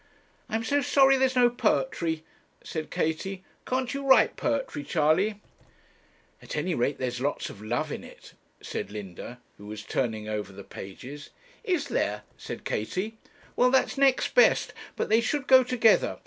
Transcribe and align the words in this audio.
'I'm 0.49 0.63
so 0.63 0.81
sorry 0.81 1.13
that 1.13 1.19
there's 1.19 1.35
no 1.35 1.47
poetry,' 1.47 2.23
said 2.63 2.89
Katie. 2.89 3.43
'Can't 3.67 3.93
you 3.93 4.03
write 4.03 4.35
poetry, 4.35 4.83
Charley?' 4.83 5.39
'At 6.41 6.55
any 6.55 6.73
rate 6.73 6.97
there's 6.97 7.21
lots 7.21 7.51
of 7.51 7.61
love 7.61 7.91
in 7.91 8.03
it,' 8.03 8.33
said 8.61 8.89
Linda, 8.89 9.39
who 9.59 9.67
was 9.67 9.83
turning 9.83 10.27
over 10.27 10.51
the 10.51 10.63
pages. 10.63 11.29
'Is 11.63 11.87
there?' 11.89 12.23
said 12.35 12.65
Katie. 12.65 13.19
'Well, 13.55 13.69
that's 13.69 13.95
next 13.95 14.33
best; 14.33 14.73
but 14.95 15.07
they 15.07 15.21
should 15.21 15.45
go 15.45 15.63
together. 15.63 16.17